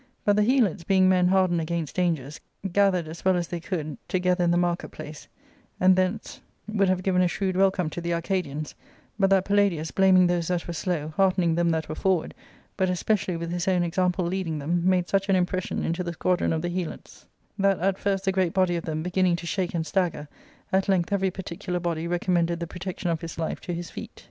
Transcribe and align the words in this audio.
^ 0.27 0.33
^ut 0.33 0.35
the 0.35 0.43
Helots, 0.43 0.83
being 0.83 1.07
men 1.07 1.27
hardened 1.27 1.61
against 1.61 1.95
dangers,' 1.95 2.41
gathered, 2.71 3.07
as 3.07 3.23
well 3.23 3.37
as 3.37 3.49
they 3.49 3.59
could, 3.59 3.99
together 4.07 4.43
in 4.43 4.49
the 4.49 4.57
market 4.57 4.89
place, 4.89 5.27
and 5.79 5.95
thence 5.95 6.41
would 6.67 6.89
have 6.89 7.03
given 7.03 7.21
a 7.21 7.27
shrewd 7.27 7.55
welcome 7.55 7.87
to 7.91 8.01
the 8.01 8.11
Arcadians, 8.11 8.73
but 9.19 9.29
that 9.29 9.45
Palladius, 9.45 9.91
blaming 9.93 10.25
those 10.25 10.47
that 10.47 10.65
were 10.65 10.73
slow, 10.73 11.09
heartening 11.09 11.53
them 11.53 11.69
that 11.69 11.87
were 11.87 11.93
forward, 11.93 12.33
but 12.77 12.89
especially 12.89 13.37
with 13.37 13.51
his 13.51 13.67
own 13.67 13.83
example 13.83 14.25
leading 14.25 14.57
them, 14.57 14.81
made 14.89 15.07
such 15.07 15.29
an 15.29 15.35
impression 15.35 15.83
into 15.85 16.03
the 16.03 16.13
squadron 16.13 16.51
of 16.51 16.63
the 16.63 16.69
Helots, 16.69 17.27
that 17.59 17.77
at 17.77 17.99
first 17.99 18.25
the 18.25 18.31
great 18.31 18.53
body 18.55 18.75
of 18.77 18.85
them 18.85 19.03
beginning 19.03 19.35
to 19.35 19.45
shake 19.45 19.75
and 19.75 19.85
stagger, 19.85 20.27
at 20.73 20.89
length 20.89 21.13
every 21.13 21.29
par 21.29 21.43
ticular 21.43 21.79
body 21.79 22.07
recommended 22.07 22.59
the 22.59 22.65
protection 22.65 23.11
of 23.11 23.21
his 23.21 23.37
life 23.37 23.61
to 23.61 23.71
his 23.71 23.91
feet. 23.91 24.19